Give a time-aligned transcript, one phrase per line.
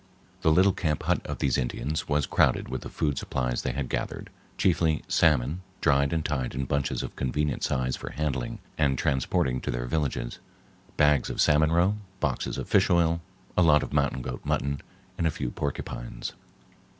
[0.41, 3.87] The little camp hut of these Indians was crowded with the food supplies they had
[3.87, 9.69] gathered—chiefly salmon, dried and tied in bunches of convenient size for handling and transporting to
[9.69, 10.39] their villages,
[10.97, 13.21] bags of salmon roe, boxes of fish oil,
[13.55, 14.81] a lot of mountain goat mutton,
[15.19, 16.33] and a few porcupines.